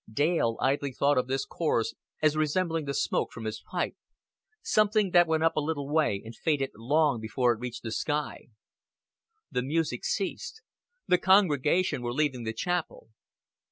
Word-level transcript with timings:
Dale 0.11 0.57
idly 0.59 0.93
thought 0.93 1.19
of 1.19 1.27
this 1.27 1.45
chorus 1.45 1.93
as 2.23 2.35
resembling 2.35 2.85
the 2.85 2.93
smoke 2.95 3.31
from 3.31 3.43
the 3.43 3.53
pipe 3.69 3.95
something 4.63 5.11
that 5.11 5.27
went 5.27 5.43
up 5.43 5.55
a 5.55 5.59
little 5.59 5.87
way 5.87 6.19
and 6.25 6.35
faded 6.35 6.71
long 6.75 7.19
before 7.19 7.53
it 7.53 7.59
reached 7.59 7.83
the 7.83 7.91
sky. 7.91 8.47
The 9.51 9.61
music 9.61 10.03
ceased. 10.03 10.63
The 11.07 11.19
congregation 11.19 12.01
were 12.01 12.13
leaving 12.13 12.45
the 12.45 12.53
chapel. 12.53 13.09